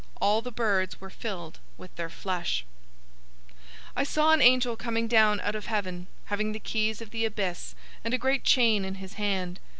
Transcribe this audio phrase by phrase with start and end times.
[0.19, 2.65] All the birds were filled with their flesh.
[3.49, 3.53] 020:001
[3.97, 7.75] I saw an angel coming down out of heaven, having the key of the abyss
[8.03, 9.59] and a great chain in his hand.